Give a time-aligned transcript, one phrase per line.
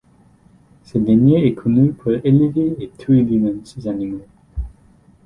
[0.83, 4.25] Ce dernier est connu pour élever et tuer lui-même ses animaux.